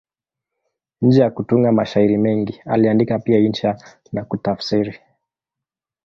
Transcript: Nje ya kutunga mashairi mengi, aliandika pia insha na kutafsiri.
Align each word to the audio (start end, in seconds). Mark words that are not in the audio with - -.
Nje 1.01 1.21
ya 1.21 1.29
kutunga 1.29 1.71
mashairi 1.71 2.17
mengi, 2.17 2.61
aliandika 2.65 3.19
pia 3.19 3.39
insha 3.39 3.77
na 4.11 4.25
kutafsiri. 4.25 4.99